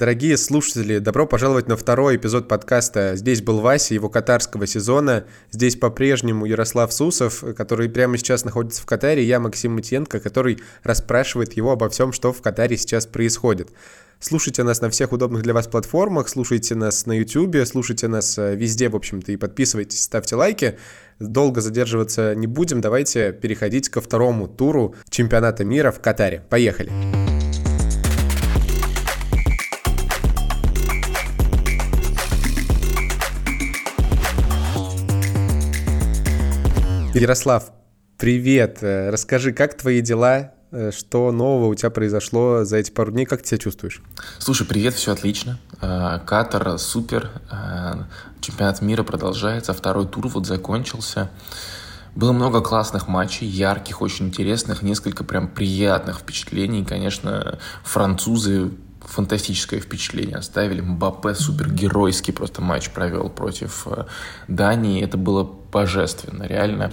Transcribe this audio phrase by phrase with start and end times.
[0.00, 3.16] Дорогие слушатели, добро пожаловать на второй эпизод подкаста.
[3.16, 5.24] Здесь был Вася, его катарского сезона.
[5.50, 9.24] Здесь по-прежнему Ярослав Сусов, который прямо сейчас находится в Катаре.
[9.24, 13.70] Я Максим Матьенко, который расспрашивает его обо всем, что в Катаре сейчас происходит.
[14.20, 18.54] Слушайте нас на всех удобных для вас платформах, слушайте нас на YouTube, слушайте нас э,
[18.54, 20.78] везде, в общем-то, и подписывайтесь, ставьте лайки.
[21.18, 26.44] Долго задерживаться не будем, давайте переходить ко второму туру чемпионата мира в Катаре.
[26.48, 27.37] Поехали!
[37.20, 37.72] Ярослав,
[38.16, 38.78] привет.
[38.82, 40.52] Э, расскажи, как твои дела?
[40.70, 43.26] Э, что нового у тебя произошло за эти пару дней?
[43.26, 44.00] Как ты себя чувствуешь?
[44.38, 45.58] Слушай, привет, все отлично.
[45.80, 47.30] Э, Катар супер.
[48.40, 49.72] Чемпионат мира продолжается.
[49.72, 51.28] Второй тур вот закончился.
[52.14, 56.84] Было много классных матчей, ярких, очень интересных, несколько прям приятных впечатлений.
[56.84, 60.82] Конечно, французы фантастическое впечатление оставили.
[60.82, 63.88] Мбаппе супергеройский просто матч провел против
[64.46, 65.02] Дании.
[65.02, 66.92] Это было божественно, реально.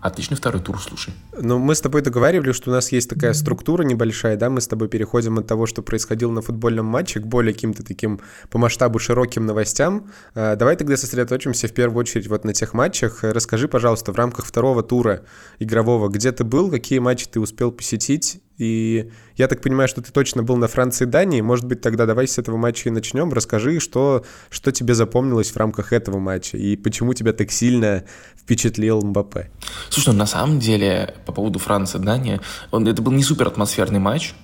[0.00, 1.12] Отличный второй тур, слушай.
[1.40, 4.68] Ну, мы с тобой договаривали, что у нас есть такая структура небольшая, да, мы с
[4.68, 9.00] тобой переходим от того, что происходило на футбольном матче, к более каким-то таким по масштабу
[9.00, 10.10] широким новостям.
[10.34, 13.24] А, давай тогда сосредоточимся в первую очередь вот на тех матчах.
[13.24, 15.24] Расскажи, пожалуйста, в рамках второго тура
[15.58, 20.12] игрового, где ты был, какие матчи ты успел посетить и я так понимаю, что ты
[20.12, 21.40] точно был на Франции и Дании.
[21.40, 23.32] Может быть, тогда давай с этого матча и начнем.
[23.32, 28.04] Расскажи, что, что тебе запомнилось в рамках этого матча и почему тебя так сильно
[28.36, 29.50] впечатлил Мбаппе.
[29.90, 32.40] Слушай, ну, на самом деле, по поводу Франции и Дании,
[32.72, 34.34] он, это был не супер атмосферный матч.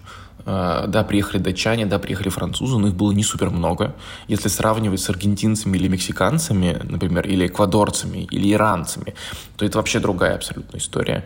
[0.47, 3.94] Uh, да, приехали датчане, да, приехали французы, но их было не супер много.
[4.28, 9.15] Если сравнивать с аргентинцами или мексиканцами, например, или эквадорцами, или иранцами,
[9.56, 11.25] то это вообще другая абсолютно история.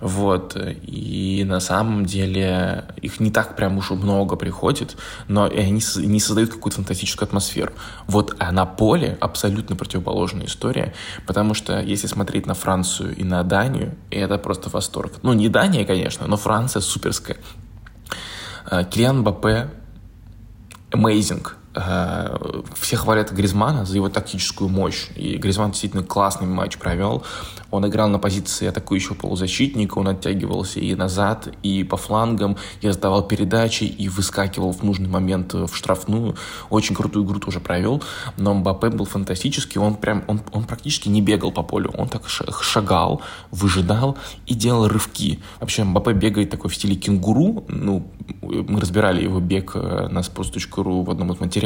[0.00, 0.56] Вот.
[0.56, 4.96] И на самом деле их не так прям уж много приходит,
[5.28, 7.72] но они не создают какую-то фантастическую атмосферу.
[8.06, 10.94] Вот а на поле абсолютно противоположная история,
[11.26, 15.14] потому что если смотреть на Францию и на Данию, это просто восторг.
[15.22, 17.36] Ну, не Дания, конечно, но Франция суперская.
[18.70, 19.70] Э, Килиан Бапе
[20.90, 21.46] amazing.
[21.76, 25.08] Э, все хвалят Гризмана за его тактическую мощь.
[25.14, 27.22] И Гризман действительно классный матч провел.
[27.70, 33.26] Он играл на позиции атакующего полузащитника, он оттягивался и назад, и по флангам, и раздавал
[33.26, 36.36] передачи, и выскакивал в нужный момент в штрафную.
[36.70, 38.02] Очень крутую игру тоже провел,
[38.36, 42.22] но Мбаппе был фантастический, он прям, он, он практически не бегал по полю, он так
[42.28, 43.20] шагал,
[43.50, 44.16] выжидал
[44.46, 45.40] и делал рывки.
[45.60, 48.10] Вообще Мбаппе бегает такой в стиле кенгуру, ну,
[48.42, 51.65] мы разбирали его бег э, на sports.ru в одном из материалов,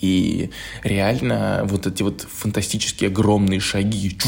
[0.00, 0.50] и
[0.82, 4.18] реально вот эти вот фантастические огромные шаги,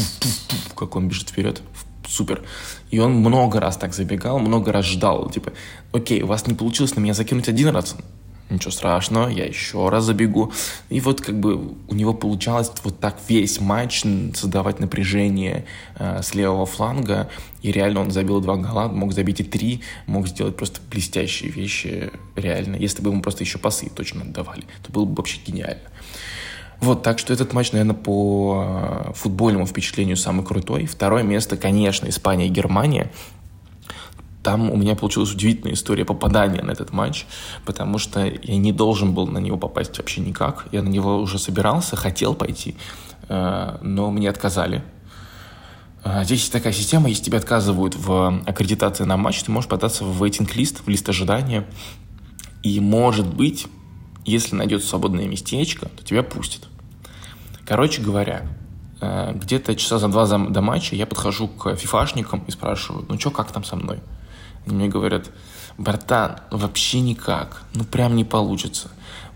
[0.75, 1.61] как он бежит вперед,
[2.07, 2.43] супер.
[2.91, 5.51] И он много раз так забегал, много раз ждал, типа,
[5.91, 7.95] окей, у вас не получилось на меня закинуть один раз,
[8.49, 10.51] ничего страшного, я еще раз забегу.
[10.89, 15.65] И вот как бы у него получалось вот так весь матч создавать напряжение
[15.97, 17.29] э, с левого фланга,
[17.61, 22.11] и реально он забил два гола, мог забить и три, мог сделать просто блестящие вещи,
[22.35, 22.75] реально.
[22.75, 25.89] Если бы ему просто еще пасы точно отдавали, то было бы вообще гениально.
[26.81, 28.63] Вот, так что этот матч, наверное, по
[29.07, 30.85] э, футбольному впечатлению самый крутой.
[30.85, 33.11] Второе место, конечно, Испания и Германия.
[34.45, 37.25] Там у меня получилась удивительная история попадания на этот матч,
[37.65, 40.67] потому что я не должен был на него попасть вообще никак.
[40.71, 42.75] Я на него уже собирался, хотел пойти,
[43.27, 44.83] э, но мне отказали.
[46.03, 50.21] Э, здесь такая система, если тебе отказывают в аккредитации на матч, ты можешь податься в
[50.21, 51.65] waiting-лист, в лист ожидания,
[52.61, 53.65] и, может быть,
[54.25, 56.67] если найдется свободное местечко, то тебя пустят.
[57.65, 58.43] Короче говоря,
[59.01, 63.31] э, где-то часа за два до матча я подхожу к фифашникам и спрашиваю, ну что,
[63.31, 64.01] как там со мной?
[64.65, 65.31] Они мне говорят,
[65.77, 68.89] братан, вообще никак, ну прям не получится.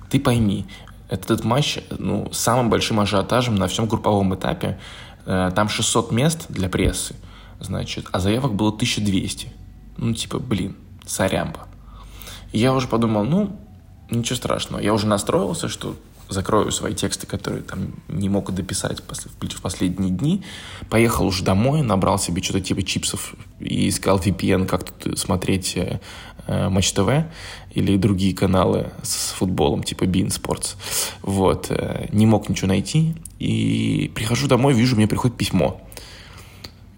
[0.10, 0.66] Ты пойми,
[1.10, 4.80] этот матч, ну, самым большим ажиотажем на всем групповом этапе.
[5.26, 7.16] Э, там 600 мест для прессы,
[7.60, 9.52] значит, а заявок было 1200.
[9.98, 11.68] Ну, типа, блин, сорямба.
[12.52, 13.60] И я уже подумал, ну,
[14.10, 14.82] ничего страшного.
[14.82, 15.96] Я уже настроился, что
[16.30, 20.44] закрою свои тексты, которые там не мог дописать в последние дни.
[20.90, 26.00] Поехал уже домой, набрал себе что-то типа чипсов и искал VPN, как тут смотреть э,
[26.48, 27.10] э, Матч ТВ
[27.72, 30.76] или другие каналы с футболом, типа Bean Sports.
[31.24, 31.68] Вот.
[31.70, 33.16] Э, не мог ничего найти.
[33.40, 35.82] И прихожу домой, вижу, мне приходит письмо.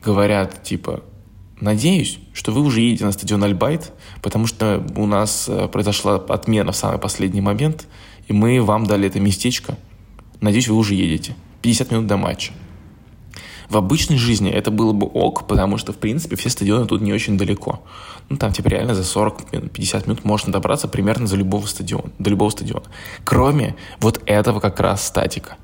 [0.04, 1.04] Говорят, типа,
[1.62, 6.72] надеюсь, что вы уже едете на стадион Альбайт, потому что у нас э, произошла отмена
[6.72, 7.88] в самый последний момент,
[8.28, 9.78] и мы вам дали это местечко.
[10.40, 11.36] Надеюсь, вы уже едете.
[11.62, 12.54] 50 минут до матча.
[13.70, 17.14] В обычной жизни это было бы ок, потому что, в принципе, все стадионы тут не
[17.14, 17.82] очень далеко.
[18.28, 22.50] Ну, там, типа, реально за 40-50 минут можно добраться примерно за любого стадиона, до любого
[22.50, 22.84] стадиона.
[23.24, 25.56] Кроме вот этого как раз статика.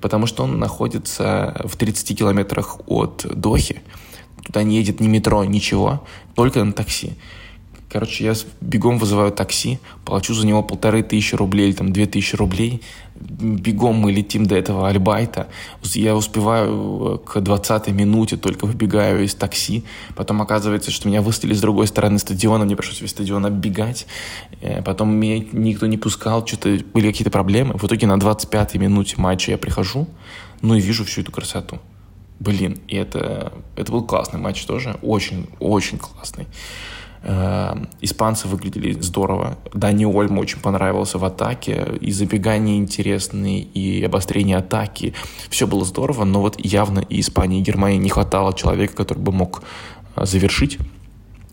[0.00, 3.80] Потому что он находится в 30 километрах от Дохи.
[4.44, 6.04] Туда не едет ни метро, ничего,
[6.36, 7.14] только на такси.
[7.88, 12.34] Короче, я бегом вызываю такси, плачу за него полторы тысячи рублей или там две тысячи
[12.34, 12.82] рублей.
[13.14, 15.46] Бегом мы летим до этого Альбайта.
[15.82, 19.84] Я успеваю э, к 20 минуте, только выбегаю из такси.
[20.16, 24.06] Потом оказывается, что меня выставили с другой стороны стадиона, мне пришлось весь стадион оббегать.
[24.60, 27.78] Э, потом меня никто не пускал, что-то были какие-то проблемы.
[27.78, 30.08] В итоге на 25-й минуте матча я прихожу,
[30.60, 31.78] ну и вижу всю эту красоту.
[32.40, 36.46] Блин, и это, это был классный матч тоже, очень-очень классный.
[37.28, 39.58] Эм, испанцы выглядели здорово.
[39.74, 41.98] Дани Ольм очень понравился в атаке.
[42.00, 45.12] И забегания интересные, и обострение атаки.
[45.50, 49.32] Все было здорово, но вот явно и Испании, и Германии не хватало человека, который бы
[49.32, 49.64] мог
[50.14, 50.78] э, завершить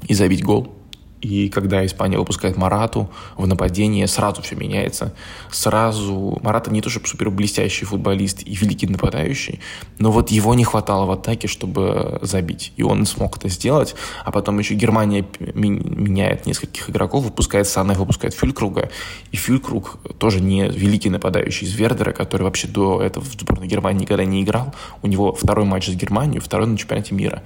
[0.07, 0.75] и забить гол.
[1.23, 5.13] И когда Испания выпускает Марату в нападении, сразу все меняется.
[5.49, 9.61] Сразу Марата не то чтобы супер блестящий футболист и великий нападающий,
[9.99, 12.73] но вот его не хватало в атаке, чтобы забить.
[12.75, 13.95] И он смог это сделать.
[14.25, 18.89] А потом еще Германия меняет нескольких игроков, выпускает Сана, выпускает Фюлькруга.
[19.31, 24.01] И Фюлькруг тоже не великий нападающий из Вердера, который вообще до этого в сборной Германии
[24.01, 24.75] никогда не играл.
[25.01, 27.43] У него второй матч с Германией, второй на чемпионате мира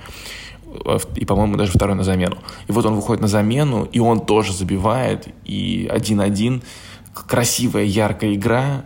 [1.16, 2.38] и, по-моему, даже второй на замену.
[2.68, 6.64] И вот он выходит на замену, и он тоже забивает, и 1-1,
[7.14, 8.86] красивая, яркая игра,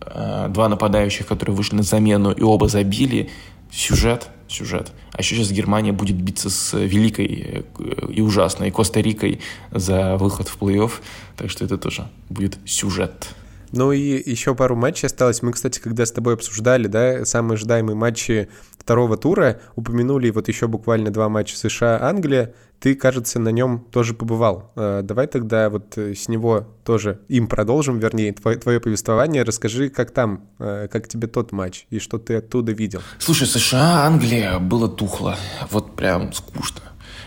[0.00, 3.30] э, два нападающих, которые вышли на замену, и оба забили,
[3.70, 4.92] сюжет, сюжет.
[5.12, 9.40] А еще сейчас Германия будет биться с великой э, и ужасной Коста-Рикой
[9.70, 10.92] за выход в плей-офф,
[11.36, 13.28] так что это тоже будет сюжет.
[13.72, 15.42] Ну и еще пару матчей осталось.
[15.42, 18.48] Мы, кстати, когда с тобой обсуждали, да, самые ожидаемые матчи
[18.80, 22.54] второго тура, упомянули вот еще буквально два матча США-Англия.
[22.80, 24.72] Ты, кажется, на нем тоже побывал.
[24.74, 29.42] Э, давай тогда вот э, с него тоже им продолжим, вернее, твое, твое повествование.
[29.42, 33.02] Расскажи, как там, э, как тебе тот матч и что ты оттуда видел.
[33.18, 35.36] Слушай, США-Англия было тухло,
[35.70, 36.80] вот прям скучно.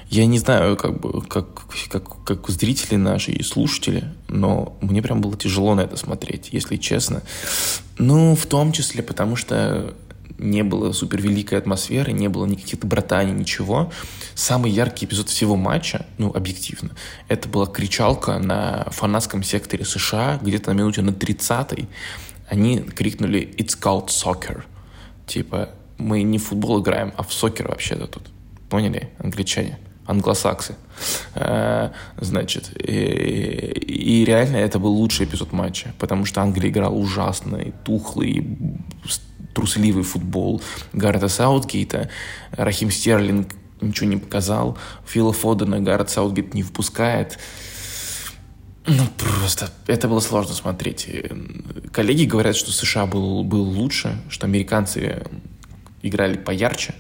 [0.10, 1.48] Я не знаю, как бы, как,
[1.90, 6.78] как, как зрители наши и слушатели, но мне прям было тяжело на это смотреть, если
[6.78, 7.24] честно.
[7.98, 9.96] Ну, в том числе, потому что
[10.44, 13.92] не было супер великой атмосферы, не было никаких братаний, ничего.
[14.36, 16.92] Самый яркий эпизод всего матча, ну, объективно,
[17.28, 21.88] это была кричалка на фанатском секторе США, где-то на минуте на 30-й.
[22.50, 24.63] Они крикнули «It's called soccer».
[25.25, 28.24] Типа, мы не в футбол играем, а в сокер вообще-то тут.
[28.69, 29.80] Поняли, англичане?
[30.06, 30.75] англосаксы.
[31.36, 37.74] Э, значит, и, и реально это был лучший эпизод матча, потому что Англия играла ужасный,
[37.86, 38.57] тухлый,
[39.54, 40.62] трусливый футбол.
[40.94, 42.10] Гаррета Саутгейта,
[42.52, 47.40] Рахим Стерлинг ничего не показал, Фила Фодена Гаррет Саутгейт не впускает.
[48.86, 51.08] Ну, просто это было сложно смотреть.
[51.94, 55.24] Коллеги говорят, что США был, был лучше, что американцы
[56.01, 56.94] играли поярче,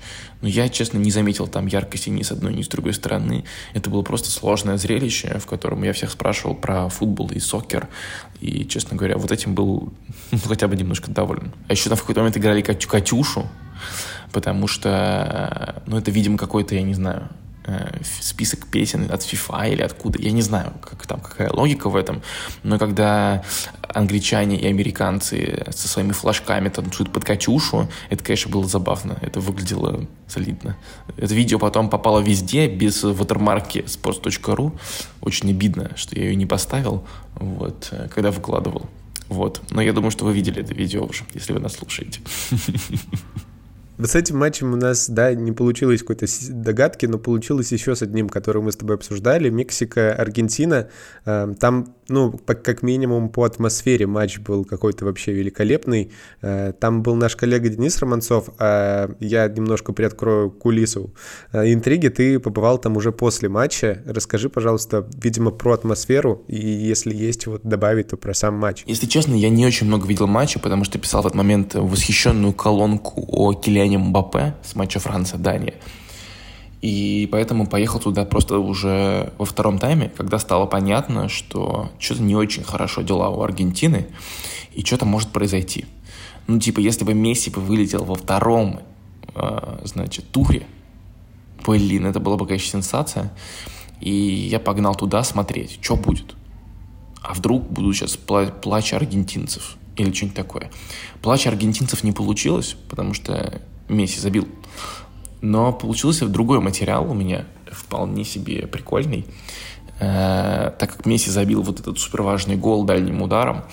[0.43, 3.45] но я, честно, не заметил там яркости ни с одной, ни с другой стороны.
[3.73, 7.87] Это было просто сложное зрелище, в котором я всех спрашивал про футбол и сокер,
[8.41, 9.93] и, честно говоря, вот этим был
[10.31, 11.53] ну, хотя бы немножко доволен.
[11.69, 13.47] А еще там в какой-то момент играли Катюшу,
[14.33, 17.29] потому что, ну, это, видимо, какой-то, я не знаю,
[18.03, 20.19] список песен от FIFA или откуда.
[20.21, 22.21] Я не знаю, как там, какая логика в этом.
[22.63, 23.43] Но когда
[23.81, 29.17] англичане и американцы со своими флажками танцуют под Катюшу, это, конечно, было забавно.
[29.21, 30.75] Это выглядело солидно.
[31.17, 34.77] Это видео потом попало везде, без ватермарки sports.ru.
[35.21, 37.05] Очень обидно, что я ее не поставил,
[37.35, 38.89] вот, э, когда выкладывал.
[39.29, 39.61] Вот.
[39.71, 42.19] Но я думаю, что вы видели это видео уже, если вы нас слушаете.
[43.97, 48.01] Вот с этим матчем у нас, да, не получилось какой-то догадки, но получилось еще с
[48.01, 49.49] одним, который мы с тобой обсуждали.
[49.49, 50.89] Мексика, Аргентина.
[51.25, 56.11] Э, там, ну, как минимум по атмосфере матч был какой-то вообще великолепный.
[56.41, 61.13] Э, там был наш коллега Денис Романцов, а я немножко приоткрою кулису
[61.51, 62.09] э, интриги.
[62.09, 64.01] Ты побывал там уже после матча.
[64.05, 68.83] Расскажи, пожалуйста, видимо, про атмосферу, и если есть вот добавить, то про сам матч.
[68.85, 72.53] Если честно, я не очень много видел матча, потому что писал в этот момент восхищенную
[72.53, 75.75] колонку о Килиане Мбаппе с матча Франция-Дания.
[76.83, 82.35] И поэтому поехал туда просто уже во втором тайме, когда стало понятно, что что-то не
[82.35, 84.07] очень хорошо дела у Аргентины,
[84.73, 85.85] и что-то может произойти.
[86.45, 88.81] Ну, типа, если бы Месси бы вылетел во втором,
[89.33, 90.67] э, значит, туре,
[91.65, 93.31] блин, это была бы, конечно, сенсация.
[94.01, 96.35] И я погнал туда смотреть, что будет.
[97.21, 100.69] А вдруг будут сейчас пла- плач аргентинцев или что-нибудь такое.
[101.21, 104.49] Плач аргентинцев не получилось, потому что Месси забил.
[105.43, 109.25] Но получился другой материал у меня, вполне себе прикольный.
[109.99, 113.65] Э, так как Месси забил вот этот суперважный гол дальним ударом,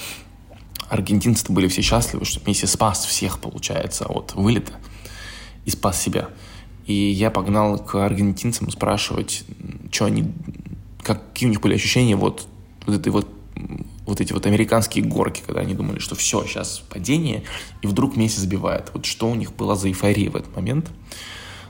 [0.89, 4.73] аргентинцы были все счастливы, что Месси спас всех, получается, от вылета
[5.65, 6.31] и спас себя.
[6.87, 9.45] И я погнал к аргентинцам спрашивать,
[9.93, 10.29] что они,
[11.05, 12.49] какие у них были ощущения вот,
[12.85, 13.29] вот этой вот
[14.07, 17.45] вот эти вот американские горки, когда они думали, что все, сейчас падение,
[17.81, 18.91] и вдруг Месси забивает.
[18.93, 20.91] Вот что у них было за эйфория в этот момент.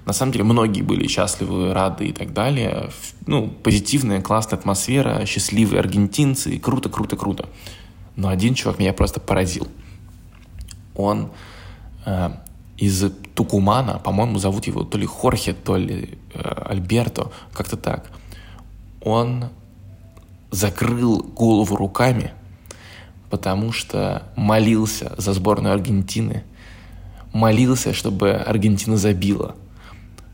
[0.07, 2.91] На самом деле многие были счастливы, рады и так далее.
[3.27, 7.49] Ну, позитивная, классная атмосфера, счастливые аргентинцы, круто, круто, круто.
[8.17, 9.69] Но один чувак меня просто поразил.
[10.95, 11.31] Он
[12.07, 12.31] э,
[12.77, 13.05] из
[13.35, 18.11] Тукумана, по-моему, зовут его то ли Хорхе, то ли э, Альберто, как-то так.
[19.03, 19.47] Он
[20.51, 22.33] закрыл голову руками,
[23.31, 26.43] потому что молился за сборную Аргентины,
[27.33, 29.55] молился, чтобы Аргентина забила.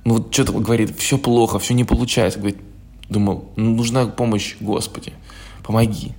[0.06, 2.38] Ну вот что-то говорит, все плохо, все не получается.
[2.38, 2.60] Говорит,
[3.08, 5.12] думал, ну, нужна помощь, Господи,
[5.64, 6.12] помоги,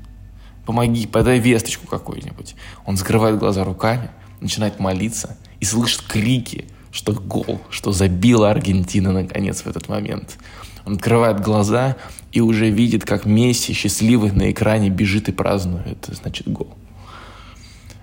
[0.66, 2.56] помоги, подай весточку какую-нибудь.
[2.86, 4.10] Он закрывает глаза руками,
[4.42, 10.38] начинает молиться и слышит крики, что гол, что забила Аргентина наконец в этот момент.
[10.86, 11.96] Он открывает глаза
[12.34, 15.88] и уже видит, как Месси, счастливый на экране, бежит и празднует.
[15.88, 16.68] Это значит гол.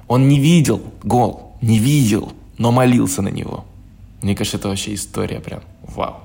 [0.09, 3.67] Он не видел гол, не видел, но молился на него.
[4.25, 6.17] Мне кажется, это вообще история прям вау.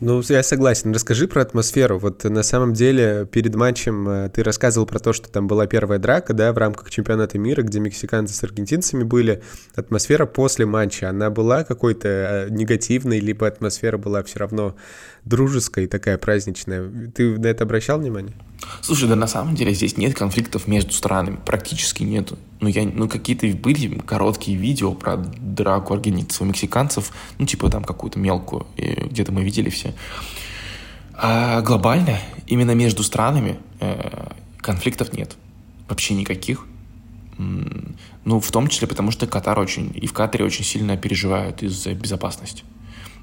[0.00, 0.92] Ну, я согласен.
[0.94, 1.98] Расскажи про атмосферу.
[1.98, 5.98] Вот на самом деле перед матчем э, ты рассказывал про то, что там была первая
[5.98, 9.42] драка, да, в рамках чемпионата мира, где мексиканцы с аргентинцами были.
[9.74, 14.74] Атмосфера после матча, она была какой-то э, негативной, либо атмосфера была все равно
[15.26, 16.90] дружеская и такая праздничная.
[17.14, 18.34] Ты на это обращал внимание?
[18.80, 22.38] Слушай, да на самом деле здесь нет конфликтов между странами, практически нету.
[22.60, 27.84] Ну, я, ну какие-то были короткие видео про драку аргентинцев и мексиканцев, ну, типа там
[27.84, 29.94] какую-то мелкую, где-то мы видели все.
[31.14, 35.36] А глобально, именно между странами э, конфликтов нет.
[35.88, 36.66] Вообще никаких.
[38.24, 41.94] Ну, в том числе потому, что Катар очень, и в Катаре очень сильно переживают из-за
[41.94, 42.64] безопасности.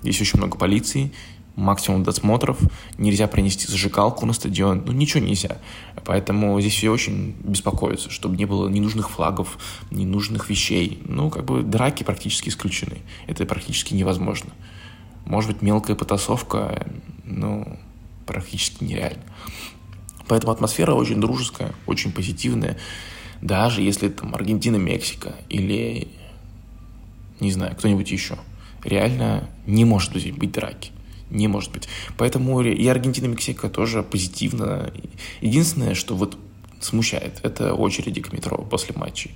[0.01, 1.11] Здесь очень много полиции,
[1.59, 2.57] максимум досмотров,
[2.97, 5.57] нельзя принести зажигалку на стадион, ну ничего нельзя.
[6.05, 9.57] Поэтому здесь все очень беспокоятся, чтобы не было ненужных флагов,
[9.91, 11.01] ненужных вещей.
[11.05, 12.99] Ну, как бы драки практически исключены.
[13.27, 14.51] Это практически невозможно.
[15.25, 16.87] Может быть, мелкая потасовка,
[17.25, 17.77] ну,
[18.25, 19.23] практически нереально.
[20.27, 22.77] Поэтому атмосфера очень дружеская, очень позитивная.
[23.41, 26.07] Даже если там Аргентина, Мексика или,
[27.39, 28.37] не знаю, кто-нибудь еще.
[28.83, 30.91] Реально не может быть драки
[31.29, 31.87] не может быть.
[32.17, 34.91] Поэтому и Аргентина, и Мексика тоже позитивно.
[35.41, 36.37] Единственное, что вот
[36.81, 39.31] смущает, это очереди к метро после матчей.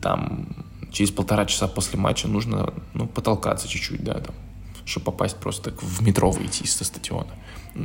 [0.00, 4.34] Там через полтора часа после матча нужно ну, потолкаться чуть-чуть, да, там,
[4.84, 7.32] чтобы попасть просто в метро выйти из стадиона.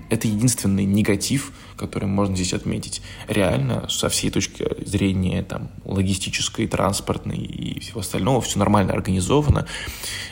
[0.09, 3.01] Это единственный негатив, который можно здесь отметить.
[3.27, 9.65] Реально, со всей точки зрения там, логистической, транспортной и всего остального, все нормально организовано.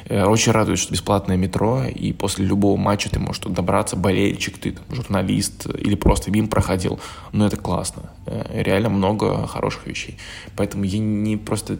[0.06, 4.74] Э, очень радует, что бесплатное метро, и после любого матча ты можешь добраться, болельщик, ты
[4.74, 7.00] там, журналист или просто мимо проходил.
[7.32, 8.12] Но это классно.
[8.26, 10.18] Э, реально много хороших вещей.
[10.56, 11.78] Поэтому я не просто,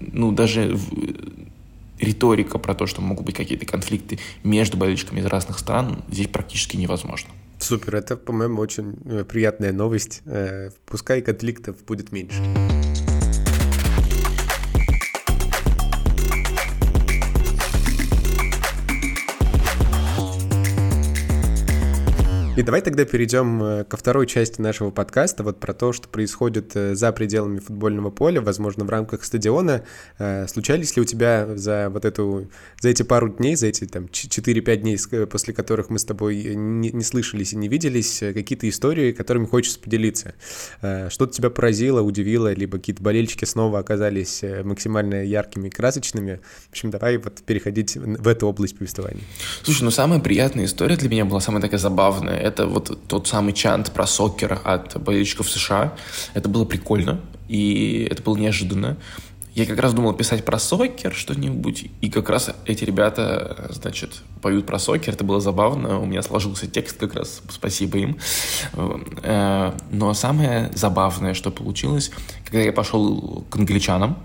[0.00, 0.78] ну, даже
[1.98, 6.76] риторика про то, что могут быть какие-то конфликты между болельщиками из разных стран, здесь практически
[6.76, 7.30] невозможно.
[7.58, 10.22] Супер, это, по-моему, очень э, приятная новость.
[10.26, 12.40] Э, пускай конфликтов будет меньше.
[22.58, 26.74] И давай тогда перейдем э, ко второй части нашего подкаста, вот про то, что происходит
[26.74, 29.84] э, за пределами футбольного поля, возможно, в рамках стадиона.
[30.18, 32.50] Э, случались ли у тебя за вот эту,
[32.80, 34.98] за эти пару дней, за эти там 4-5 дней,
[35.30, 39.78] после которых мы с тобой не, не слышались и не виделись, какие-то истории, которыми хочется
[39.78, 40.34] поделиться?
[40.80, 46.40] Что-то тебя поразило, удивило, либо какие-то болельщики снова оказались максимально яркими и красочными?
[46.66, 49.22] В общем, давай вот переходить в эту область повествования.
[49.62, 53.52] Слушай, ну самая приятная история для меня была самая такая забавная это вот тот самый
[53.52, 55.94] чант про сокер от болельщиков США.
[56.34, 58.96] Это было прикольно, и это было неожиданно.
[59.54, 64.66] Я как раз думал писать про сокер что-нибудь, и как раз эти ребята, значит, поют
[64.66, 68.18] про сокер, это было забавно, у меня сложился текст как раз, спасибо им.
[69.22, 72.12] Э, но самое забавное, что получилось,
[72.44, 74.18] когда я пошел к англичанам,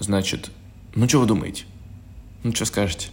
[0.00, 0.50] значит,
[0.94, 1.64] ну что вы думаете?
[2.42, 3.08] Ну что скажете?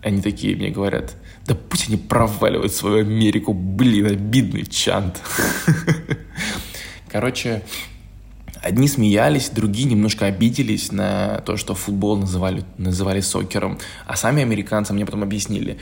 [0.00, 1.16] Они такие мне говорят,
[1.46, 5.20] да пусть они проваливают свою Америку, блин, обидный чант.
[7.08, 7.62] Короче,
[8.62, 14.92] одни смеялись, другие немножко обиделись на то, что футбол называли, называли сокером, а сами американцы
[14.92, 15.78] мне потом объяснили.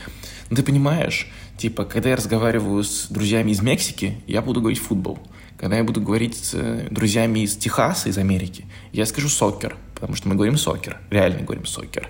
[0.49, 5.19] Ну ты понимаешь, типа, когда я разговариваю с друзьями из Мексики, я буду говорить футбол.
[5.57, 10.17] Когда я буду говорить с э, друзьями из Техаса, из Америки, я скажу сокер, потому
[10.17, 12.09] что мы говорим сокер, реально говорим сокер.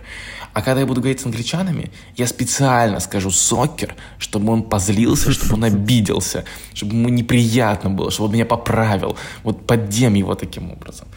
[0.53, 5.55] А когда я буду говорить с англичанами, я специально скажу сокер, чтобы он позлился, чтобы
[5.55, 9.17] он обиделся, чтобы ему неприятно было, чтобы он меня поправил.
[9.43, 11.07] Вот поддем его таким образом.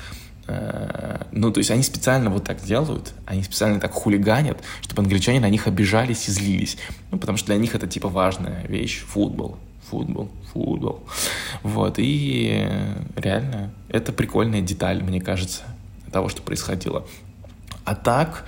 [0.49, 5.38] Э, ну, то есть они специально вот так делают, они специально так хулиганят, чтобы англичане
[5.38, 6.76] на них обижались и злились.
[7.12, 9.59] Ну, потому что для них это типа важная вещь, футбол
[9.95, 11.04] футбол, футбол.
[11.62, 12.66] Вот, и
[13.16, 15.62] реально, это прикольная деталь, мне кажется,
[16.14, 17.04] того, что происходило.
[17.85, 18.47] А так,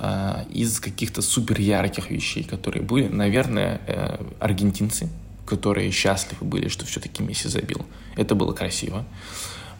[0.00, 5.10] э, из каких-то супер ярких вещей, которые были, наверное, э, аргентинцы,
[5.44, 7.84] которые счастливы были, что все-таки Месси забил.
[8.16, 9.04] Это было красиво.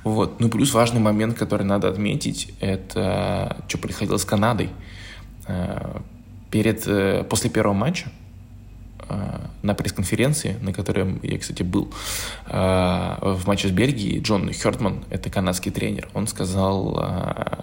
[0.05, 0.41] Вот.
[0.41, 4.69] Ну, плюс важный момент, который надо отметить, это что происходило с Канадой.
[5.49, 6.01] Э,
[6.51, 8.11] перед, после первого матча
[9.63, 11.93] на пресс-конференции, на которой я, кстати, был
[12.47, 17.63] э, в матче с Бельгией, Джон Хёртман, это канадский тренер, он сказал э,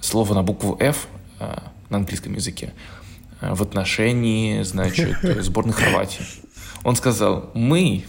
[0.00, 1.08] слово на букву F
[1.40, 1.58] э,
[1.90, 2.72] на английском языке
[3.40, 6.24] в отношении, значит, сборной Хорватии.
[6.84, 8.04] Он сказал, мы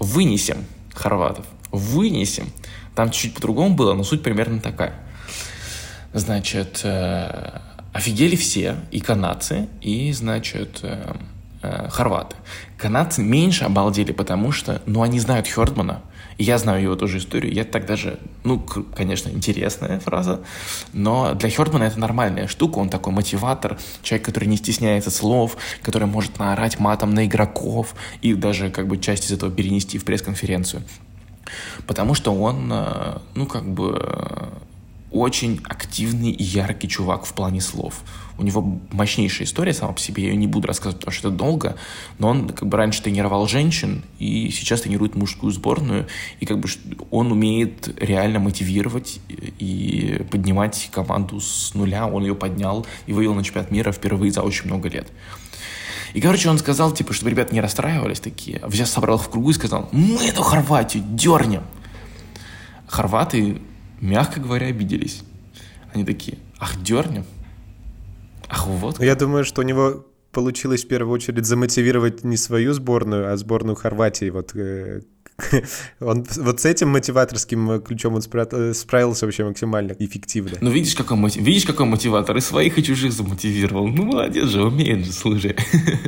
[0.00, 2.50] вынесем хорватов, вынесем.
[2.94, 4.94] Там чуть-чуть по-другому было, но суть примерно такая.
[6.12, 6.84] Значит,
[7.92, 10.82] офигели все, и канадцы, и, значит,
[11.66, 12.36] э, хорваты.
[12.78, 16.02] Канадцы меньше обалдели, потому что, ну, они знают Хёрдмана,
[16.38, 17.52] и я знаю его тоже историю.
[17.52, 18.60] Я так даже, ну,
[18.94, 20.40] конечно, интересная фраза,
[20.92, 22.78] но для Хёрдмана это нормальная штука.
[22.78, 28.34] Он такой мотиватор, человек, который не стесняется слов, который может наорать матом на игроков и
[28.34, 30.82] даже как бы часть из этого перенести в пресс-конференцию.
[31.86, 34.48] Потому что он, э, ну, как бы э,
[35.16, 38.02] очень активный и яркий чувак в плане слов.
[38.38, 41.36] У него мощнейшая история сама по себе, я ее не буду рассказывать, потому что это
[41.36, 41.76] долго,
[42.18, 46.06] но он как бы раньше тренировал женщин, и сейчас тренирует мужскую сборную,
[46.40, 46.68] и как бы
[47.10, 53.42] он умеет реально мотивировать и поднимать команду с нуля, он ее поднял и вывел на
[53.42, 55.10] чемпионат мира впервые за очень много лет.
[56.12, 59.50] И, короче, он сказал, типа, чтобы ребята не расстраивались такие, взял, собрал их в кругу
[59.50, 61.62] и сказал, мы эту Хорватию дернем.
[62.86, 63.60] Хорваты,
[64.00, 65.22] мягко говоря, обиделись.
[65.92, 67.24] Они такие, ах, дернем?
[68.48, 69.02] Ах, вот.
[69.02, 73.74] Я думаю, что у него получилось в первую очередь замотивировать не свою сборную, а сборную
[73.74, 74.30] Хорватии.
[74.30, 75.02] Вот э,
[76.00, 80.56] он вот с этим мотиваторским ключом он спра- справился вообще максимально эффективно.
[80.60, 81.42] Ну, видишь, какой, мотив...
[81.42, 82.36] видишь, какой мотиватор?
[82.36, 83.86] И своих, и чужих замотивировал.
[83.86, 85.56] Ну, молодец же, умеет же, слушай.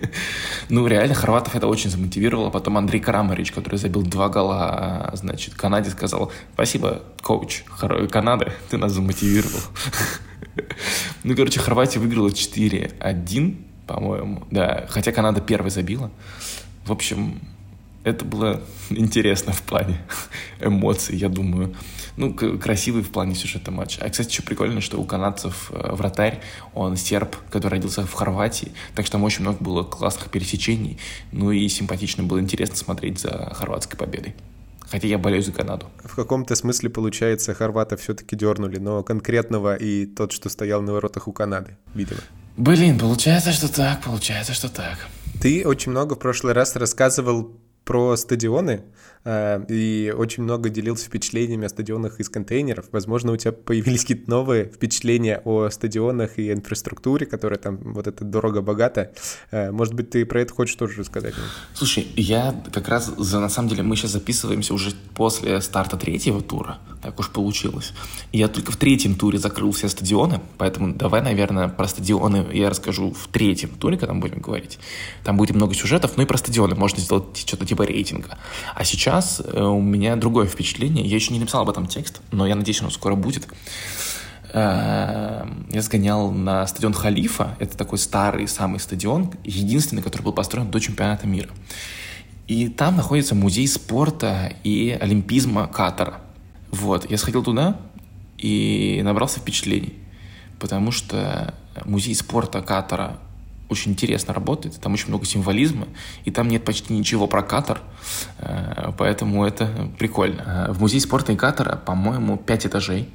[0.70, 2.50] ну, реально, хорватов это очень замотивировало.
[2.50, 7.64] Потом Андрей Карамарич, который забил два гола, значит, Канаде сказал, спасибо, коуч
[8.10, 9.60] Канады, ты нас замотивировал.
[11.22, 14.44] Ну, короче, Хорватия выиграла 4-1, по-моему.
[14.50, 16.10] Да, хотя Канада первой забила.
[16.84, 17.40] В общем,
[18.04, 20.00] это было интересно в плане
[20.60, 21.74] эмоций, я думаю.
[22.16, 24.00] Ну, красивый в плане сюжета матча.
[24.04, 26.40] А, кстати, еще прикольно, что у канадцев э, вратарь,
[26.74, 30.98] он серб, который родился в Хорватии, так что там очень много было классных пересечений.
[31.30, 34.34] Ну и симпатично было интересно смотреть за хорватской победой.
[34.90, 35.86] Хотя я болею за Канаду.
[36.02, 41.28] В каком-то смысле, получается, хорвата все-таки дернули, но конкретного и тот, что стоял на воротах
[41.28, 42.20] у Канады, видимо.
[42.56, 45.06] Блин, получается, что так, получается, что так.
[45.40, 47.54] Ты очень много в прошлый раз рассказывал
[47.88, 48.82] про стадионы,
[49.24, 52.86] Э, и очень много делился впечатлениями о стадионах из контейнеров.
[52.92, 58.24] Возможно, у тебя появились какие-то новые впечатления о стадионах и инфраструктуре, которая там вот эта
[58.24, 59.12] дорого-богата.
[59.50, 61.34] Э, может быть, ты про это хочешь тоже рассказать?
[61.74, 66.40] Слушай, я как раз, за, на самом деле, мы сейчас записываемся уже после старта третьего
[66.40, 67.92] тура, так уж получилось.
[68.32, 73.12] Я только в третьем туре закрыл все стадионы, поэтому давай, наверное, про стадионы я расскажу
[73.12, 74.78] в третьем туре, когда мы будем говорить.
[75.24, 78.38] Там будет много сюжетов, ну и про стадионы можно сделать что-то типа рейтинга.
[78.74, 81.06] А сейчас э, у меня другое впечатление.
[81.06, 83.46] Я еще не написал об этом текст, но я надеюсь, оно скоро будет.
[84.52, 87.56] Э, я сгонял на стадион Халифа.
[87.58, 91.50] Это такой старый самый стадион, единственный, который был построен до чемпионата мира.
[92.48, 96.22] И там находится музей спорта и олимпизма Катара.
[96.70, 97.78] Вот, я сходил туда,
[98.36, 99.94] и набрался впечатлений,
[100.58, 101.54] потому что
[101.84, 103.18] музей спорта Катара
[103.68, 105.88] очень интересно работает, там очень много символизма,
[106.24, 107.80] и там нет почти ничего про Катар,
[108.38, 110.66] э, поэтому это прикольно.
[110.68, 113.10] Э, в музее спорта Катара, по-моему, пять этажей,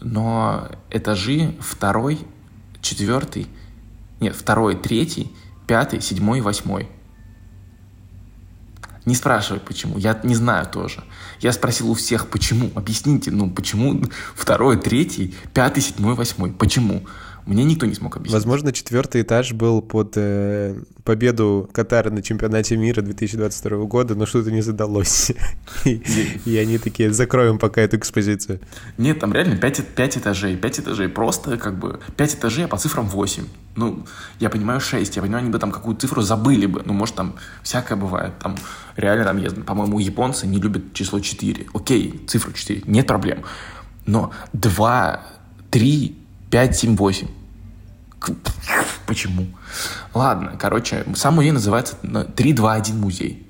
[0.00, 2.18] но этажи второй,
[2.82, 3.46] четвертый,
[4.20, 5.32] нет, второй, третий,
[5.66, 6.88] пятый, седьмой и восьмой.
[9.04, 9.98] Не спрашивай, почему.
[9.98, 11.04] Я не знаю тоже.
[11.40, 12.70] Я спросил у всех, почему.
[12.74, 14.02] Объясните, ну, почему
[14.34, 16.52] второй, третий, пятый, седьмой, восьмой.
[16.52, 17.06] Почему?
[17.46, 18.32] Мне никто не смог объяснить.
[18.32, 24.50] Возможно, четвертый этаж был под э, победу Катара на чемпионате мира 2022 года, но что-то
[24.50, 25.32] не задалось.
[25.84, 28.60] И они такие, закроем пока эту экспозицию.
[28.96, 30.56] Нет, там реально 5, 5 этажей.
[30.56, 32.00] 5 этажей просто как бы...
[32.16, 33.44] 5 этажей, а по цифрам 8.
[33.76, 34.06] Ну,
[34.40, 36.82] я понимаю 6, я понимаю, они бы там какую цифру забыли бы.
[36.86, 38.38] Ну, может, там всякое бывает.
[38.38, 38.56] Там
[38.96, 41.66] реально, там, по-моему, японцы не любят число 4.
[41.74, 43.42] Окей, цифру 4, нет проблем.
[44.06, 45.26] Но 2,
[45.70, 46.23] 3,
[46.54, 47.26] 5, 7, 8.
[49.08, 49.46] Почему?
[50.14, 53.44] Ладно, короче, сам музей называется 321 музей.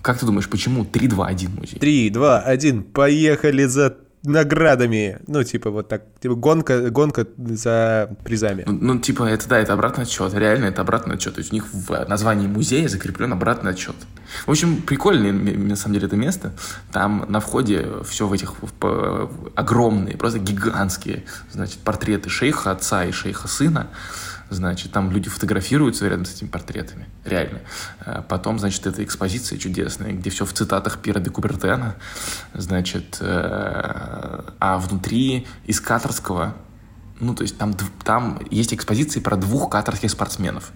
[0.00, 1.80] Как ты думаешь, почему 321 музей?
[1.80, 5.20] 3, 2, 1, поехали за наградами.
[5.26, 6.02] Ну, типа, вот так.
[6.20, 8.64] Типа, гонка, гонка за призами.
[8.66, 10.34] Ну, ну, типа, это да, это обратный отчет.
[10.34, 11.34] Реально, это обратный отчет.
[11.34, 13.96] То есть у них в названии музея закреплен обратный отчет.
[14.46, 16.52] В общем, прикольное, на самом деле, это место.
[16.92, 23.12] Там на входе все в этих в, огромные, просто гигантские, значит, портреты шейха отца и
[23.12, 23.88] шейха сына.
[24.48, 27.60] Значит, там люди фотографируются рядом с этими портретами, реально.
[28.00, 31.96] А потом, значит, это экспозиция чудесная, где все в цитатах Пьера де Кубертена,
[32.54, 36.54] значит, э, а внутри из катарского,
[37.18, 40.70] ну, то есть там, там есть экспозиции про двух катарских спортсменов.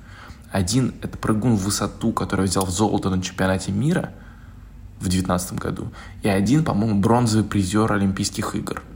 [0.50, 4.12] Один— это прыгун в высоту, который взял золото на чемпионате мира
[4.98, 8.82] в 2019 году, и один, по-моему, бронзовый призер Олимпийских игр—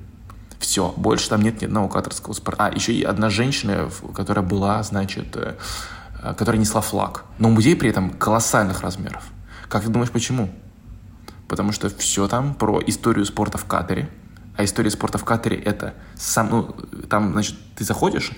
[0.64, 2.66] все, больше там нет ни одного катарского спорта.
[2.66, 5.57] А, еще и одна женщина, которая была, значит, э,
[6.22, 7.24] э, которая несла флаг.
[7.38, 9.24] Но музей при этом колоссальных размеров.
[9.68, 10.50] Как ты думаешь, почему?
[11.48, 14.09] Потому что все там про историю спорта в Катаре.
[14.57, 16.77] А история спорта в Катаре это сам, ну,
[17.11, 18.33] там, значит, ты заходишь,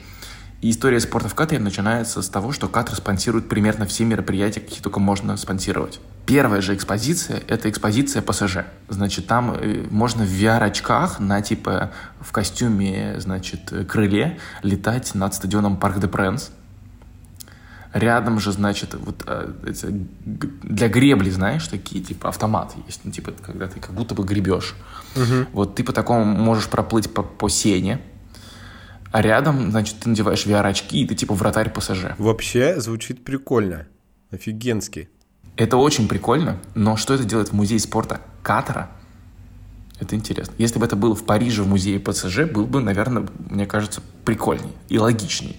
[0.62, 4.80] и история спорта в Катаре начинается с того, что Катар спонсирует примерно все мероприятия, какие
[4.80, 6.00] только можно спонсировать.
[6.24, 8.58] Первая же экспозиция— это экспозиция ПСЖ.
[8.88, 15.76] Значит, там э, можно в VR-очках на, типа, в костюме, значит, крыле летать над стадионом
[15.76, 16.50] Парк де Пренс.
[17.92, 19.52] Рядом же, значит, вот э,
[20.62, 23.02] для гребли, знаешь, такие, типа, автоматы есть.
[23.04, 24.74] Ну, типа, когда ты как будто бы гребешь.
[25.14, 25.46] Угу.
[25.52, 28.00] Вот ты по такому можешь проплыть по, по сене,
[29.12, 32.16] а рядом, значит, ты надеваешь VR-очки, и ты типа вратарь ПСЖ.
[32.18, 33.86] Вообще звучит прикольно.
[34.30, 35.08] Офигенски.
[35.56, 38.90] Это очень прикольно, но что это делает в музее спорта Катара?
[39.98, 40.52] Это интересно.
[40.58, 44.72] Если бы это было в Париже в музее ПСЖ, был бы, наверное, мне кажется, прикольней
[44.88, 45.58] и логичней.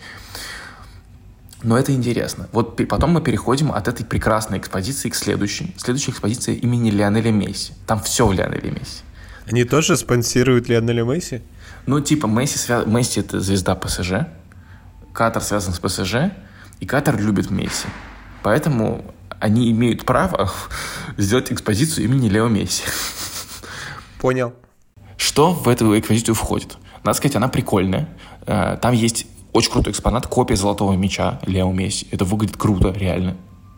[1.64, 2.48] Но это интересно.
[2.52, 5.74] Вот потом мы переходим от этой прекрасной экспозиции к следующей.
[5.78, 7.74] Следующая экспозиция имени Лионеля Месси.
[7.88, 9.02] Там все в Лионеле Месси.
[9.48, 11.42] Они тоже спонсируют Лионеля Месси?
[11.88, 12.84] Ну, типа, Месси, свя...
[12.84, 14.28] Месси— это звезда ПСЖ,
[15.14, 16.32] Катар связан с ПСЖ,
[16.82, 17.88] и Катар любит Месси.
[18.44, 19.04] Поэтому
[19.40, 20.52] они имеют право
[21.18, 22.84] сделать экспозицию имени Лео Месси.
[24.20, 24.54] Понял.
[25.16, 26.78] Что в эту экспозицию входит?
[27.04, 28.10] Надо сказать, она прикольная.
[28.46, 32.08] Э, там есть очень крутой экспонат, копия золотого мяча Лео Месси.
[32.12, 33.38] Это выглядит круто, реально.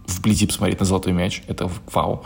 [0.10, 2.24] Вблизи посмотреть на золотой мяч, это вау.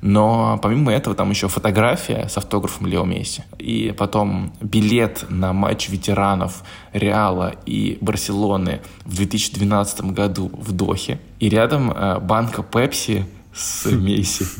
[0.00, 3.42] Но помимо этого там еще фотография с автографом Лео Месси.
[3.58, 11.20] И потом билет на матч ветеранов Реала и Барселоны в 2012 году в Дохе.
[11.40, 14.44] И рядом э, банка Пепси с Месси.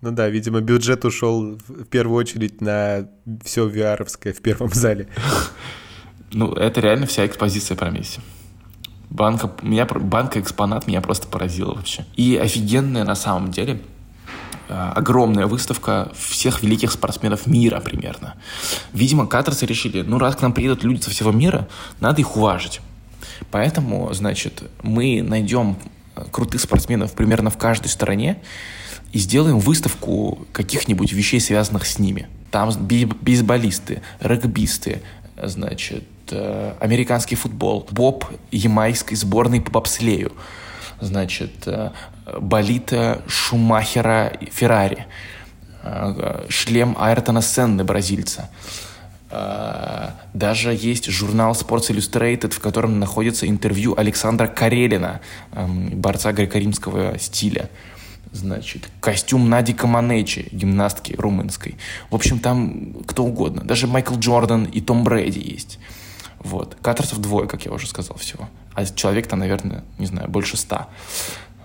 [0.00, 3.08] Ну да, видимо, бюджет ушел в первую очередь на
[3.42, 5.08] все VR-овское в первом зале.
[6.30, 8.20] Ну, это реально вся экспозиция про Месси.
[9.10, 12.04] Банка, меня, банка экспонат меня просто поразила вообще.
[12.16, 13.80] И офигенная на самом деле
[14.68, 18.34] Э, огромная выставка всех великих спортсменов мира примерно.
[18.92, 21.68] Видимо, катарцы решили, ну раз к нам приедут люди со всего мира,
[22.00, 22.80] надо их уважить.
[23.50, 25.78] Поэтому, значит, мы найдем
[26.16, 28.42] э, крутых спортсменов примерно в каждой стране
[29.12, 32.28] и сделаем выставку каких-нибудь вещей, связанных с ними.
[32.50, 35.00] Там бейсболисты, регбисты,
[35.42, 40.32] значит, э, американский футбол, боб ямайской сборной по бобслею,
[41.00, 41.90] значит, э,
[42.40, 45.06] болита Шумахера Феррари,
[45.82, 48.50] э, шлем Айртона Сенны, бразильца.
[50.32, 55.20] Даже есть журнал Sports Illustrated, в котором находится интервью Александра Карелина,
[55.52, 57.68] эм, борца греко-римского стиля.
[58.32, 61.76] значит, костюм Нади Каманечи, гимнастки румынской.
[62.10, 63.62] В общем, там кто угодно.
[63.64, 65.78] Даже Майкл Джордан и Том Брэди есть.
[66.40, 66.76] Вот.
[66.80, 68.48] Катерсов двое, как я уже сказал, всего.
[68.74, 70.88] А человек там, наверное, не знаю, больше ста.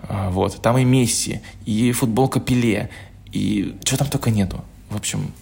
[0.02, 0.60] А, вот.
[0.60, 2.90] Там и Месси, и футболка Пеле,
[3.32, 4.64] и чего там только нету.
[4.90, 5.32] В общем,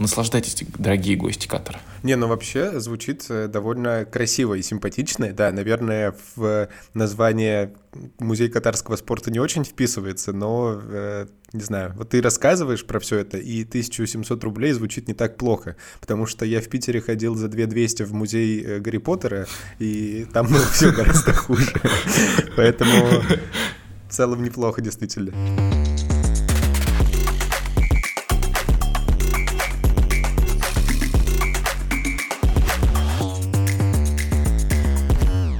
[0.00, 1.78] Наслаждайтесь, дорогие гости Катара.
[2.02, 5.32] Не, ну вообще звучит э, довольно красиво и симпатично.
[5.32, 7.74] Да, наверное, в название
[8.18, 13.18] музей катарского спорта не очень вписывается, но, э, не знаю, вот ты рассказываешь про все
[13.18, 17.48] это, и 1700 рублей звучит не так плохо, потому что я в Питере ходил за
[17.48, 19.46] 2200 в музей э, Гарри Поттера,
[19.78, 21.72] и там было все гораздо хуже.
[22.56, 23.22] Поэтому
[24.08, 25.32] в целом неплохо, действительно.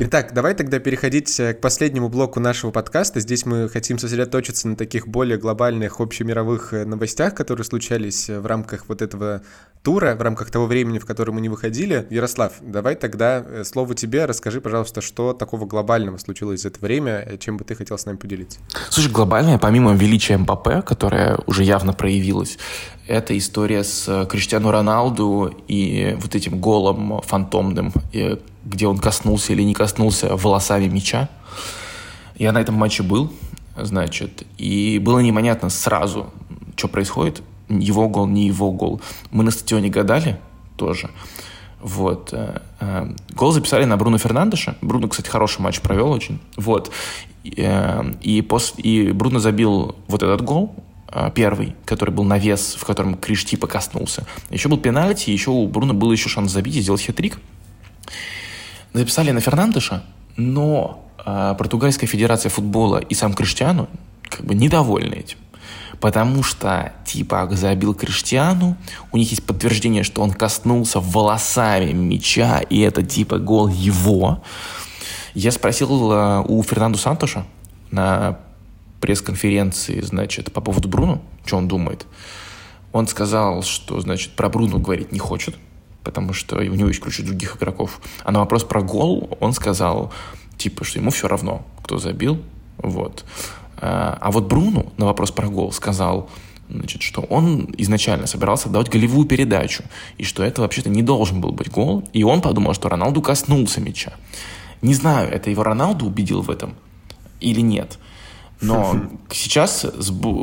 [0.02, 3.20] Итак, давай тогда переходить э, к последнему блоку нашего подкаста.
[3.20, 8.46] Здесь мы хотим сосредоточиться на таких более глобальных общемировых э, новостях, которые случались э, в
[8.46, 9.42] рамках вот этого
[9.82, 12.06] тура, в рамках того времени, в котором мы не выходили.
[12.08, 14.24] Ярослав, давай тогда слово тебе.
[14.24, 18.16] Расскажи, пожалуйста, что такого глобального случилось за это время, чем бы ты хотел с нами
[18.16, 18.58] поделиться.
[18.88, 22.58] Слушай, глобальное, помимо величия МПП, которое уже явно проявилось,
[23.06, 27.92] это история с Криштиану Роналду и вот этим голом фантомным,
[28.64, 31.28] где он коснулся или не коснулся волосами мяча.
[32.36, 33.32] Я на этом матче был,
[33.76, 36.32] значит, и было непонятно сразу,
[36.76, 37.42] что происходит.
[37.68, 39.00] Его гол, не его гол.
[39.30, 40.40] Мы на стадионе гадали
[40.76, 41.10] тоже.
[41.80, 42.30] Вот.
[42.32, 44.76] Э, э, гол записали на Бруно Фернандеша.
[44.80, 46.40] Бруно, кстати, хороший матч провел очень.
[46.56, 46.90] Вот.
[47.56, 48.74] Э, и, пос...
[48.76, 50.74] и Бруно забил вот этот гол,
[51.34, 54.26] первый, который был на вес, в котором Криш типа коснулся.
[54.50, 57.38] Еще был пенальти, еще у Бруно был еще шанс забить и сделать хитрик
[58.92, 60.02] записали на Фернандеша,
[60.36, 63.88] но э, Португальская Федерация футбола и сам Криштиану
[64.28, 65.38] как бы недовольны этим.
[66.00, 68.76] Потому что, типа, забил Криштиану,
[69.12, 74.42] у них есть подтверждение, что он коснулся волосами мяча, и это, типа, гол его.
[75.34, 77.44] Я спросил э, у Фернандо Сантоша
[77.90, 78.38] на
[79.00, 82.06] пресс-конференции, значит, по поводу Бруно, что он думает.
[82.92, 85.56] Он сказал, что, значит, про Бруно говорить не хочет,
[86.04, 88.00] потому что у него есть куча других игроков.
[88.24, 90.12] А на вопрос про гол он сказал,
[90.56, 92.42] типа, что ему все равно, кто забил,
[92.78, 93.24] вот.
[93.76, 96.28] А, а вот Бруну на вопрос про гол сказал,
[96.68, 99.84] значит, что он изначально собирался давать голевую передачу,
[100.18, 103.80] и что это вообще-то не должен был быть гол, и он подумал, что Роналду коснулся
[103.80, 104.12] мяча.
[104.82, 106.74] Не знаю, это его Роналду убедил в этом
[107.40, 107.98] или нет–
[108.60, 108.96] но
[109.30, 109.86] сейчас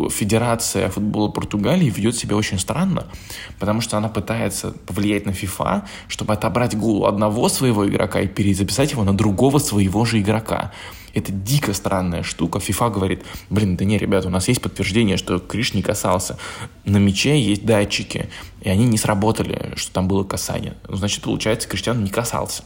[0.09, 3.07] Федерация футбола Португалии ведет себя очень странно,
[3.59, 8.91] потому что она пытается повлиять на FIFA, чтобы отобрать гол одного своего игрока и перезаписать
[8.91, 10.71] его на другого своего же игрока.
[11.13, 12.59] Это дико странная штука.
[12.59, 16.37] FIFA говорит, блин, да не, ребята, у нас есть подтверждение, что Криш не касался.
[16.85, 18.29] На мяче есть датчики,
[18.61, 20.75] и они не сработали, что там было касание.
[20.87, 22.63] Значит, получается, Криштиан не касался.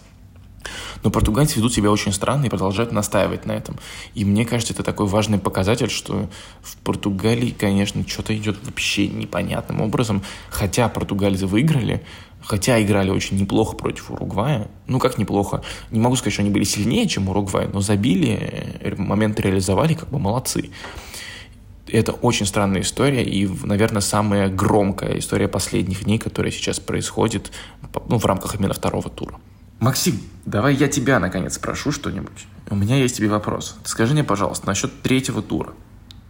[1.03, 3.77] Но португальцы ведут себя очень странно и продолжают настаивать на этом.
[4.13, 6.29] И мне кажется, это такой важный показатель, что
[6.61, 10.21] в Португалии, конечно, что-то идет вообще непонятным образом.
[10.49, 12.03] Хотя португальцы выиграли,
[12.43, 14.67] хотя играли очень неплохо против Уругвая.
[14.87, 15.63] Ну, как неплохо.
[15.89, 20.09] Не могу сказать, что они были сильнее, чем Уругвай, но забили, э, моменты реализовали, как
[20.09, 20.69] бы молодцы.
[21.87, 27.51] Это очень странная история и, наверное, самая громкая история последних дней, которая сейчас происходит
[28.07, 29.39] ну, в рамках именно второго тура.
[29.81, 32.45] Максим, давай я тебя наконец спрошу что-нибудь.
[32.69, 33.77] У меня есть тебе вопрос.
[33.83, 35.73] Скажи мне, пожалуйста, насчет третьего тура.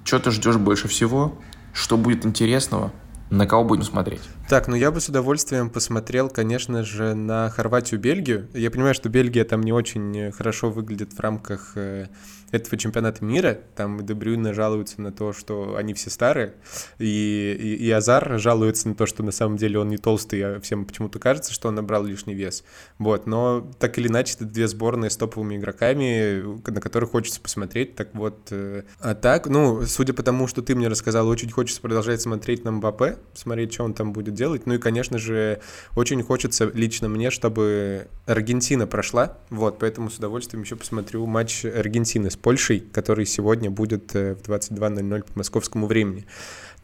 [0.06, 1.38] Что ты ждешь больше всего?
[1.74, 2.94] Что будет интересного?
[3.30, 4.22] На кого будем смотреть?
[4.48, 8.48] Так, ну я бы с удовольствием посмотрел, конечно же, на Хорватию-Бельгию.
[8.54, 12.08] Я понимаю, что Бельгия там не очень хорошо выглядит в рамках э,
[12.52, 13.60] этого чемпионата мира.
[13.76, 16.54] Там Дебрюйна жалуются на то, что они все старые,
[17.00, 20.60] и, и, и Азар жалуется на то, что на самом деле он не толстый, а
[20.60, 22.64] всем почему-то кажется, что он набрал лишний вес.
[22.98, 27.96] Вот, но так или иначе, это две сборные с топовыми игроками, на которых хочется посмотреть.
[27.96, 31.82] Так вот, э, а так, ну, судя по тому, что ты мне рассказал, очень хочется
[31.82, 34.66] продолжать смотреть на Мбаппе, смотреть, что он там будет делать.
[34.66, 35.62] Ну и, конечно же,
[35.96, 39.38] очень хочется лично мне, чтобы Аргентина прошла.
[39.50, 44.42] Вот, поэтому с удовольствием еще посмотрю матч Аргентины с Польшей, который сегодня будет э, в
[44.42, 46.26] 22.00 по московскому времени.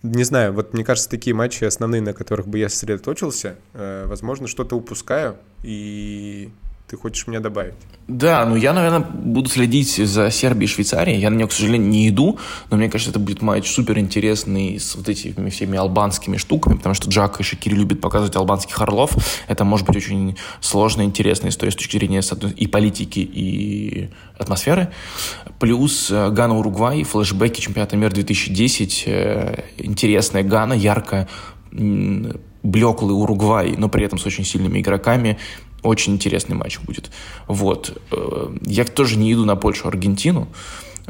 [0.04, 4.48] Не знаю, вот мне кажется, такие матчи основные, на которых бы я сосредоточился, э, возможно,
[4.48, 6.52] что-то упускаю, и
[6.88, 7.74] ты хочешь меня добавить?
[8.08, 11.20] Да, ну я, наверное, буду следить за Сербией и Швейцарией.
[11.20, 14.80] Я на нее, к сожалению, не иду, но мне кажется, это будет матч супер интересный
[14.80, 19.12] с вот этими всеми албанскими штуками, потому что Джак и Шакири любят показывать албанских орлов.
[19.50, 22.22] Это может быть очень сложная, интересная история с точки зрения
[22.56, 24.88] и политики, и атмосферы.
[25.60, 29.04] Плюс э, Гана Уругвай, флешбеки чемпионата мира 2010.
[29.08, 31.28] Э, интересная Гана, яркая,
[31.72, 35.38] блеклый Уругвай, но при этом с очень сильными игроками.
[35.88, 37.10] Очень интересный матч будет.
[37.48, 37.98] Вот.
[38.12, 40.50] Э, я тоже не иду на Польшу, Аргентину,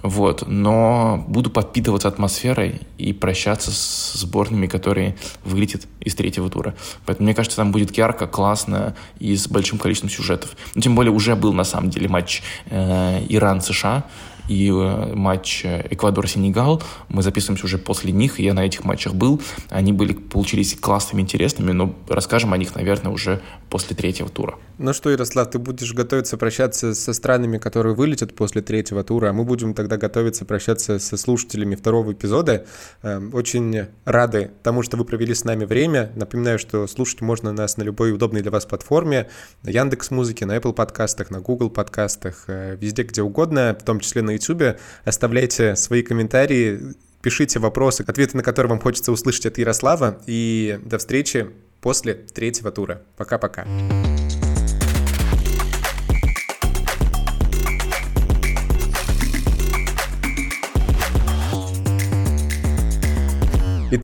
[0.04, 6.76] вот, но буду подпитываться атмосферой и прощаться с сборными, которые вылетят из третьего тура.
[7.08, 10.56] Поэтому мне кажется, там будет ярко, классно и с большим количеством сюжетов.
[10.76, 14.04] Ну, тем более уже был на самом деле матч э, Иран-США,
[14.48, 16.82] и э, матч Эквадор-Сенегал.
[17.10, 19.42] Мы записываемся уже после них, я на этих матчах был.
[19.70, 24.56] Они были, получились классными, интересными, но расскажем о них, наверное, уже после третьего тура.
[24.78, 29.34] Ну что, Ярослав, ты будешь готовиться прощаться со странами, которые вылетят после третьего тура, а
[29.34, 32.66] мы будем тогда готовиться прощаться со слушателями второго эпизода.
[33.02, 36.12] Эм, очень рады тому, что вы провели с нами время.
[36.16, 39.30] Напоминаю, что слушать можно нас на любой удобной для вас платформе,
[39.64, 44.00] на Яндекс Музыке, на Apple подкастах, на Google подкастах, э, везде, где угодно, в том
[44.00, 44.78] числе на YouTube.
[45.06, 46.80] Оставляйте свои комментарии,
[47.22, 50.22] пишите вопросы, ответы на которые вам хочется услышать от Ярослава.
[50.28, 51.50] И до встречи
[51.82, 53.02] после третьего тура.
[53.18, 53.66] Пока-пока.